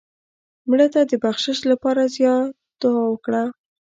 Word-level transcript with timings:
مړه 0.69 0.87
ته 0.93 1.01
د 1.09 1.11
بخشش 1.23 1.59
لپاره 1.71 2.11
زیات 2.15 2.49
دعا 2.81 3.03
وکړه 3.09 3.43